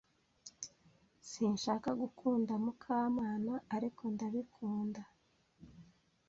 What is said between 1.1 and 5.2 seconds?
Sinshaka gukunda Mukamana, ariko ndabikunda.